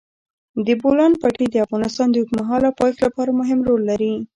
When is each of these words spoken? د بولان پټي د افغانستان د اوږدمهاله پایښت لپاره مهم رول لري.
د 0.65 0.67
بولان 0.81 1.11
پټي 1.21 1.45
د 1.51 1.55
افغانستان 1.65 2.07
د 2.11 2.15
اوږدمهاله 2.19 2.69
پایښت 2.79 2.99
لپاره 3.05 3.37
مهم 3.39 3.59
رول 3.67 3.81
لري. 3.89 4.13